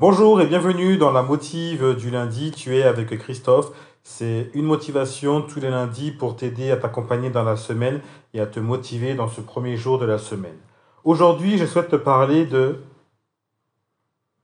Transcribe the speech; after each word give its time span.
Bonjour 0.00 0.40
et 0.40 0.46
bienvenue 0.46 0.96
dans 0.96 1.10
la 1.10 1.24
motive 1.24 1.96
du 1.96 2.10
lundi. 2.10 2.52
Tu 2.52 2.76
es 2.76 2.84
avec 2.84 3.18
Christophe. 3.18 3.72
C'est 4.04 4.48
une 4.54 4.64
motivation 4.64 5.42
tous 5.42 5.58
les 5.58 5.70
lundis 5.70 6.12
pour 6.12 6.36
t'aider 6.36 6.70
à 6.70 6.76
t'accompagner 6.76 7.30
dans 7.30 7.42
la 7.42 7.56
semaine 7.56 8.00
et 8.32 8.38
à 8.38 8.46
te 8.46 8.60
motiver 8.60 9.16
dans 9.16 9.26
ce 9.26 9.40
premier 9.40 9.76
jour 9.76 9.98
de 9.98 10.06
la 10.06 10.18
semaine. 10.18 10.54
Aujourd'hui, 11.02 11.58
je 11.58 11.66
souhaite 11.66 11.88
te 11.88 11.96
parler 11.96 12.46
de 12.46 12.78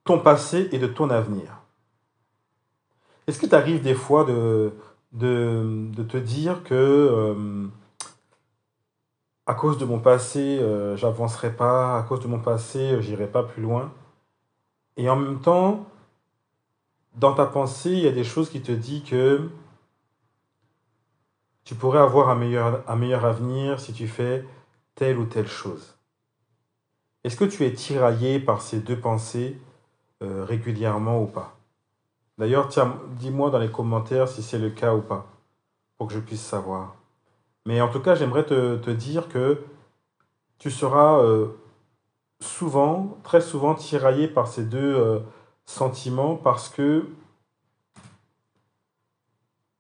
ton 0.03 0.19
passé 0.19 0.69
et 0.73 0.81
de 0.81 0.89
ton 0.89 1.09
avenir. 1.09 1.61
Est-ce 3.29 3.39
que 3.39 3.47
tu 3.47 3.55
arrives 3.55 3.81
des 3.81 3.95
fois 3.95 4.25
de, 4.25 4.73
te 5.17 6.17
dire 6.17 6.65
que 6.65 6.75
euh, 6.75 7.69
à 9.47 9.55
cause 9.55 9.79
de 9.79 9.85
mon 9.85 10.01
passé, 10.01 10.59
euh, 10.61 10.97
j'avancerai 10.97 11.53
pas, 11.53 11.97
à 11.97 12.03
cause 12.03 12.19
de 12.19 12.27
mon 12.27 12.41
passé, 12.41 13.01
j'irai 13.01 13.29
pas 13.29 13.45
plus 13.45 13.63
loin? 13.63 13.93
Et 14.97 15.09
en 15.09 15.17
même 15.17 15.41
temps, 15.41 15.87
dans 17.17 17.35
ta 17.35 17.47
pensée, 17.47 17.91
il 17.91 18.01
y 18.01 18.09
a 18.09 18.13
des 18.13 18.25
choses 18.25 18.51
qui 18.51 18.61
te 18.61 18.73
disent 18.73 19.05
que 19.05 19.49
tu 21.65 21.75
pourrais 21.75 22.01
avoir 22.01 22.29
un 22.29 22.35
meilleur, 22.35 22.89
un 22.89 22.97
meilleur 22.97 23.25
avenir 23.25 23.81
si 23.81 23.93
tu 23.93 24.07
fais 24.07 24.45
telle 24.95 25.19
ou 25.19 25.25
telle 25.25 25.49
chose. 25.49 25.97
Est-ce 27.25 27.37
que 27.37 27.45
tu 27.45 27.65
es 27.65 27.73
tiraillé 27.73 28.39
par 28.39 28.61
ces 28.61 28.81
deux 28.81 28.99
pensées 28.99 29.59
euh, 30.23 30.45
régulièrement 30.45 31.23
ou 31.23 31.27
pas? 31.27 31.57
D'ailleurs, 32.37 32.69
dis-moi 33.19 33.51
dans 33.51 33.59
les 33.59 33.71
commentaires 33.71 34.29
si 34.29 34.43
c'est 34.43 34.59
le 34.59 34.71
cas 34.71 34.95
ou 34.95 35.01
pas, 35.01 35.27
pour 35.97 36.09
que 36.09 36.15
je 36.15 36.21
puisse 36.21 36.43
savoir. 36.43 36.97
Mais 37.65 37.81
en 37.81 37.89
tout 37.89 38.01
cas, 38.01 38.15
j'aimerais 38.15 38.45
te, 38.45 38.91
dire 38.91 39.29
que 39.29 39.63
tu 40.59 40.71
seras 40.71 41.21
euh, 41.21 41.49
souvent, 42.41 43.19
très 43.23 43.41
souvent 43.41 43.75
tiraillé 43.75 44.29
par 44.29 44.49
ces 44.49 44.65
deux 44.65 44.95
euh, 44.95 45.21
sentiments 45.65 46.37
parce 46.37 46.69
que 46.69 47.09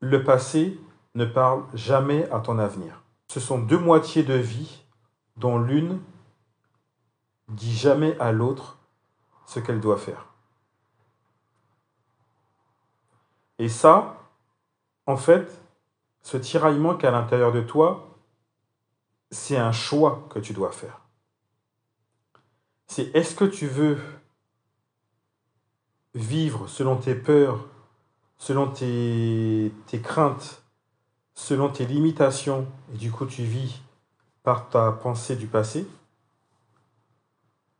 le 0.00 0.22
passé 0.22 0.78
ne 1.14 1.24
parle 1.24 1.64
jamais 1.74 2.30
à 2.30 2.40
ton 2.40 2.58
avenir. 2.58 3.02
Ce 3.28 3.40
sont 3.40 3.58
deux 3.58 3.78
moitiés 3.78 4.22
de 4.22 4.34
vie 4.34 4.84
dont 5.36 5.58
l'une 5.58 6.00
dit 7.48 7.74
jamais 7.74 8.18
à 8.18 8.32
l'autre 8.32 8.78
ce 9.46 9.60
qu'elle 9.60 9.80
doit 9.80 9.98
faire. 9.98 10.26
Et 13.58 13.68
ça, 13.68 14.16
en 15.06 15.16
fait, 15.16 15.50
ce 16.22 16.36
tiraillement 16.36 16.96
qu'à 16.96 17.10
l'intérieur 17.10 17.52
de 17.52 17.60
toi, 17.60 18.08
c'est 19.30 19.56
un 19.56 19.72
choix 19.72 20.26
que 20.30 20.38
tu 20.38 20.52
dois 20.52 20.72
faire 20.72 21.03
c'est 22.86 23.14
est-ce 23.14 23.34
que 23.34 23.44
tu 23.44 23.66
veux 23.66 23.98
vivre 26.14 26.68
selon 26.68 26.96
tes 26.96 27.14
peurs, 27.14 27.66
selon 28.38 28.68
tes, 28.68 29.72
craintes, 30.02 30.62
selon 31.34 31.68
tes 31.68 31.86
limitations, 31.86 32.66
et 32.92 32.96
du 32.96 33.10
coup 33.10 33.26
tu 33.26 33.42
vis 33.42 33.82
par 34.42 34.68
ta 34.68 34.92
pensée 34.92 35.36
du 35.36 35.46
passé? 35.46 35.86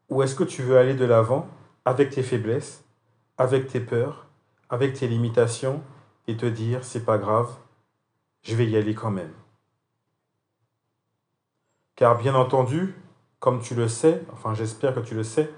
Ou 0.08 0.22
est-ce 0.22 0.34
que 0.34 0.44
tu 0.44 0.62
veux 0.62 0.78
aller 0.78 0.94
de 0.94 1.04
l'avant 1.04 1.48
avec 1.84 2.10
tes 2.10 2.22
faiblesses, 2.22 2.84
avec 3.38 3.68
tes 3.68 3.80
peurs, 3.80 4.26
avec 4.70 4.94
tes 4.94 5.08
limitations, 5.08 5.82
et 6.26 6.36
te 6.36 6.46
dire 6.46 6.84
c'est 6.84 7.04
pas 7.04 7.18
grave, 7.18 7.54
je 8.42 8.54
vais 8.56 8.66
y 8.66 8.76
aller 8.76 8.94
quand 8.94 9.10
même? 9.10 9.32
Car 11.96 12.18
bien 12.18 12.34
entendu, 12.34 12.94
comme 13.44 13.60
tu 13.60 13.74
le 13.74 13.88
sais, 13.88 14.22
enfin 14.32 14.54
j'espère 14.54 14.94
que 14.94 15.00
tu 15.00 15.14
le 15.14 15.22
sais, 15.22 15.52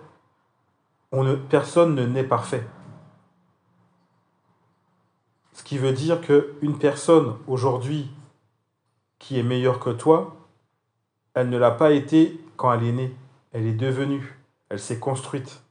on 1.12 1.22
ne, 1.22 1.36
personne 1.36 1.94
ne 1.94 2.04
naît 2.04 2.24
parfait. 2.24 2.66
Ce 5.52 5.62
qui 5.62 5.78
veut 5.78 5.92
dire 5.92 6.20
qu'une 6.20 6.80
personne 6.80 7.36
aujourd'hui 7.46 8.10
qui 9.20 9.38
est 9.38 9.44
meilleure 9.44 9.78
que 9.78 9.90
toi, 9.90 10.34
elle 11.34 11.48
ne 11.48 11.56
l'a 11.56 11.70
pas 11.70 11.92
été 11.92 12.40
quand 12.56 12.72
elle 12.72 12.82
est 12.82 12.90
née. 12.92 13.14
Elle 13.52 13.66
est 13.66 13.72
devenue. 13.72 14.36
Elle 14.68 14.80
s'est 14.80 14.98
construite. 14.98 15.62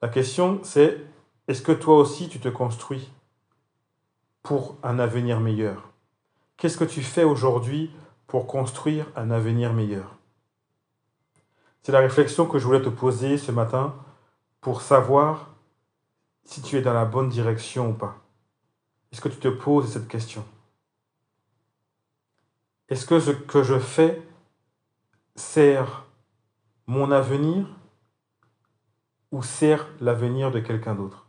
La 0.00 0.08
question, 0.08 0.60
c'est 0.62 0.98
est-ce 1.46 1.60
que 1.60 1.72
toi 1.72 1.98
aussi 1.98 2.30
tu 2.30 2.40
te 2.40 2.48
construis 2.48 3.12
pour 4.42 4.78
un 4.82 4.98
avenir 4.98 5.40
meilleur? 5.40 5.90
Qu'est-ce 6.56 6.78
que 6.78 6.84
tu 6.84 7.02
fais 7.02 7.24
aujourd'hui 7.24 7.90
pour 8.28 8.46
construire 8.46 9.04
un 9.14 9.30
avenir 9.30 9.74
meilleur? 9.74 10.16
C'est 11.84 11.92
la 11.92 12.00
réflexion 12.00 12.46
que 12.46 12.58
je 12.58 12.64
voulais 12.64 12.80
te 12.80 12.88
poser 12.88 13.36
ce 13.36 13.52
matin 13.52 13.94
pour 14.62 14.80
savoir 14.80 15.54
si 16.42 16.62
tu 16.62 16.78
es 16.78 16.80
dans 16.80 16.94
la 16.94 17.04
bonne 17.04 17.28
direction 17.28 17.90
ou 17.90 17.92
pas. 17.92 18.16
Est-ce 19.12 19.20
que 19.20 19.28
tu 19.28 19.36
te 19.36 19.48
poses 19.48 19.92
cette 19.92 20.08
question? 20.08 20.46
Est-ce 22.88 23.04
que 23.04 23.20
ce 23.20 23.32
que 23.32 23.62
je 23.62 23.78
fais 23.78 24.26
sert 25.36 26.06
mon 26.86 27.10
avenir 27.10 27.68
ou 29.30 29.42
sert 29.42 29.86
l'avenir 30.00 30.50
de 30.50 30.60
quelqu'un 30.60 30.94
d'autre? 30.94 31.28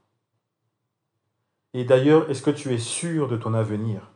Et 1.74 1.84
d'ailleurs, 1.84 2.30
est-ce 2.30 2.42
que 2.42 2.52
tu 2.52 2.74
es 2.74 2.80
sûr 2.80 3.28
de 3.28 3.36
ton 3.36 3.54
avenir? 3.54 4.10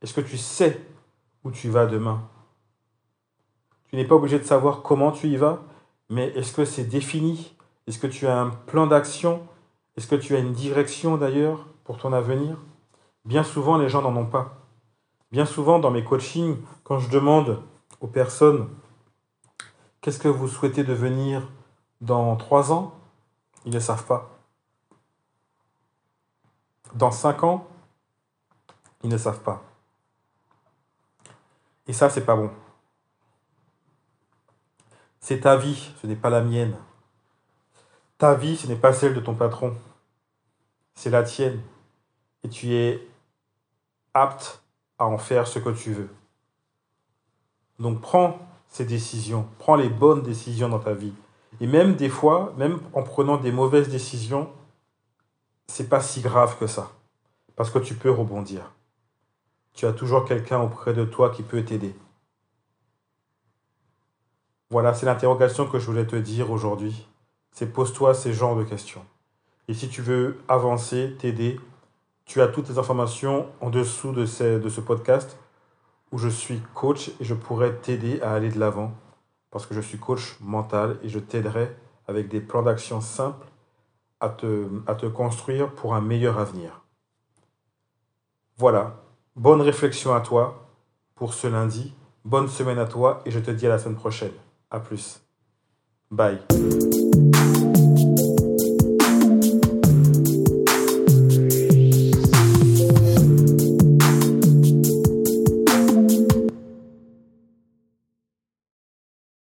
Est-ce 0.00 0.14
que 0.14 0.22
tu 0.22 0.38
sais 0.38 0.80
où 1.44 1.50
tu 1.50 1.68
vas 1.68 1.84
demain? 1.84 2.26
Tu 3.88 3.96
n'es 3.96 4.04
pas 4.04 4.14
obligé 4.14 4.38
de 4.38 4.44
savoir 4.44 4.82
comment 4.82 5.12
tu 5.12 5.28
y 5.28 5.36
vas, 5.36 5.62
mais 6.08 6.28
est-ce 6.28 6.52
que 6.52 6.64
c'est 6.64 6.84
défini? 6.84 7.54
Est-ce 7.86 7.98
que 7.98 8.06
tu 8.06 8.26
as 8.26 8.38
un 8.38 8.50
plan 8.50 8.86
d'action? 8.86 9.46
Est-ce 9.96 10.06
que 10.06 10.16
tu 10.16 10.34
as 10.34 10.38
une 10.38 10.52
direction 10.52 11.16
d'ailleurs 11.16 11.66
pour 11.84 11.98
ton 11.98 12.12
avenir? 12.12 12.56
Bien 13.24 13.42
souvent, 13.42 13.78
les 13.78 13.88
gens 13.88 14.02
n'en 14.02 14.16
ont 14.16 14.26
pas. 14.26 14.58
Bien 15.32 15.46
souvent, 15.46 15.78
dans 15.78 15.90
mes 15.90 16.04
coachings, 16.04 16.56
quand 16.84 16.98
je 16.98 17.10
demande 17.10 17.62
aux 18.00 18.06
personnes 18.06 18.68
qu'est-ce 20.00 20.18
que 20.18 20.28
vous 20.28 20.48
souhaitez 20.48 20.84
devenir 20.84 21.48
dans 22.00 22.36
trois 22.36 22.72
ans, 22.72 22.94
ils 23.64 23.72
ne 23.72 23.80
savent 23.80 24.06
pas. 24.06 24.30
Dans 26.94 27.10
cinq 27.10 27.42
ans, 27.42 27.66
ils 29.02 29.10
ne 29.10 29.18
savent 29.18 29.40
pas. 29.40 29.62
Et 31.88 31.92
ça, 31.92 32.10
c'est 32.10 32.24
pas 32.24 32.36
bon. 32.36 32.50
C'est 35.28 35.40
ta 35.40 35.56
vie, 35.56 35.90
ce 36.00 36.06
n'est 36.06 36.14
pas 36.14 36.30
la 36.30 36.40
mienne. 36.40 36.76
Ta 38.16 38.34
vie, 38.34 38.56
ce 38.56 38.68
n'est 38.68 38.76
pas 38.76 38.92
celle 38.92 39.12
de 39.12 39.18
ton 39.18 39.34
patron. 39.34 39.74
C'est 40.94 41.10
la 41.10 41.24
tienne. 41.24 41.60
Et 42.44 42.48
tu 42.48 42.72
es 42.74 43.04
apte 44.14 44.62
à 45.00 45.06
en 45.06 45.18
faire 45.18 45.48
ce 45.48 45.58
que 45.58 45.70
tu 45.70 45.92
veux. 45.92 46.08
Donc 47.80 48.00
prends 48.00 48.38
ces 48.68 48.84
décisions, 48.84 49.48
prends 49.58 49.74
les 49.74 49.88
bonnes 49.88 50.22
décisions 50.22 50.68
dans 50.68 50.78
ta 50.78 50.94
vie. 50.94 51.12
Et 51.60 51.66
même 51.66 51.96
des 51.96 52.08
fois, 52.08 52.54
même 52.56 52.78
en 52.92 53.02
prenant 53.02 53.36
des 53.36 53.50
mauvaises 53.50 53.88
décisions, 53.88 54.48
c'est 55.66 55.88
pas 55.88 56.02
si 56.02 56.20
grave 56.20 56.56
que 56.56 56.68
ça. 56.68 56.92
Parce 57.56 57.70
que 57.70 57.80
tu 57.80 57.96
peux 57.96 58.12
rebondir. 58.12 58.74
Tu 59.74 59.86
as 59.86 59.92
toujours 59.92 60.24
quelqu'un 60.24 60.60
auprès 60.60 60.94
de 60.94 61.04
toi 61.04 61.30
qui 61.30 61.42
peut 61.42 61.64
t'aider. 61.64 61.96
Voilà, 64.68 64.94
c'est 64.94 65.06
l'interrogation 65.06 65.66
que 65.66 65.78
je 65.78 65.86
voulais 65.86 66.06
te 66.06 66.16
dire 66.16 66.50
aujourd'hui. 66.50 67.06
C'est 67.52 67.72
pose-toi 67.72 68.14
ces 68.14 68.32
genres 68.32 68.56
de 68.56 68.64
questions. 68.64 69.04
Et 69.68 69.74
si 69.74 69.88
tu 69.88 70.02
veux 70.02 70.38
avancer, 70.48 71.16
t'aider, 71.20 71.60
tu 72.24 72.40
as 72.40 72.48
toutes 72.48 72.68
les 72.68 72.78
informations 72.78 73.46
en 73.60 73.70
dessous 73.70 74.10
de 74.10 74.26
ce, 74.26 74.80
podcast 74.80 75.38
où 76.10 76.18
je 76.18 76.28
suis 76.28 76.60
coach 76.74 77.10
et 77.20 77.24
je 77.24 77.34
pourrais 77.34 77.74
t'aider 77.74 78.20
à 78.22 78.32
aller 78.32 78.50
de 78.50 78.58
l'avant 78.58 78.92
parce 79.50 79.66
que 79.66 79.74
je 79.74 79.80
suis 79.80 79.98
coach 79.98 80.36
mental 80.40 80.98
et 81.02 81.08
je 81.08 81.20
t'aiderai 81.20 81.74
avec 82.08 82.28
des 82.28 82.40
plans 82.40 82.62
d'action 82.62 83.00
simples 83.00 83.46
à 84.18 84.28
te, 84.28 84.68
à 84.88 84.96
te 84.96 85.06
construire 85.06 85.72
pour 85.72 85.94
un 85.94 86.00
meilleur 86.00 86.38
avenir. 86.40 86.82
Voilà, 88.56 88.96
bonne 89.36 89.60
réflexion 89.60 90.12
à 90.12 90.20
toi 90.20 90.66
pour 91.14 91.34
ce 91.34 91.46
lundi, 91.46 91.94
bonne 92.24 92.48
semaine 92.48 92.78
à 92.78 92.86
toi 92.86 93.22
et 93.24 93.30
je 93.30 93.38
te 93.38 93.52
dis 93.52 93.66
à 93.66 93.70
la 93.70 93.78
semaine 93.78 93.96
prochaine. 93.96 94.32
À 94.70 94.80
plus. 94.80 95.20
Bye. 96.10 96.38